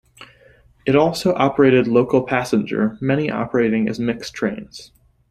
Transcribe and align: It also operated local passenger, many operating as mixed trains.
It 0.83 0.95
also 0.95 1.35
operated 1.35 1.87
local 1.87 2.23
passenger, 2.23 2.97
many 3.01 3.29
operating 3.29 3.87
as 3.87 3.99
mixed 3.99 4.33
trains. 4.33 4.91